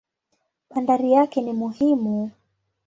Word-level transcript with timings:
Bandari 0.69 1.11
yake 1.11 1.41
ni 1.41 1.53
muhimu. 1.53 2.31